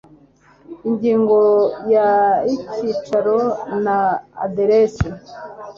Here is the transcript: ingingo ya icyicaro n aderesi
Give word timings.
ingingo 0.87 1.39
ya 1.93 2.09
icyicaro 2.53 3.37
n 3.83 3.85
aderesi 4.45 5.07